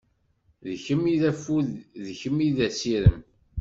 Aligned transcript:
D 0.67 0.69
kemm 0.83 1.03
i 1.13 1.15
d 1.21 1.23
affud, 1.31 1.69
d 2.05 2.07
kemm 2.19 2.37
i 2.47 2.49
d 2.55 2.57
asirem. 2.67 3.19